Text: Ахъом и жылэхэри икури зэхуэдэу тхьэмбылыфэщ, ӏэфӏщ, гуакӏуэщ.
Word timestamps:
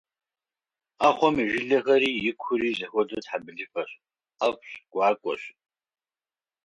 Ахъом 1.07 1.35
и 1.43 1.45
жылэхэри 1.51 2.09
икури 2.29 2.75
зэхуэдэу 2.79 3.23
тхьэмбылыфэщ, 3.23 3.91
ӏэфӏщ, 4.37 4.69
гуакӏуэщ. 4.91 5.43